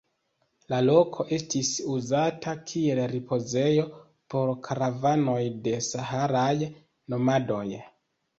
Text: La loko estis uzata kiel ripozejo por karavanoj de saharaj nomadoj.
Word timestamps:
La 0.71 0.77
loko 0.85 1.25
estis 1.35 1.67
uzata 1.95 2.53
kiel 2.71 3.01
ripozejo 3.11 3.85
por 4.35 4.55
karavanoj 4.69 5.39
de 5.69 5.75
saharaj 5.91 6.57
nomadoj. 7.17 7.63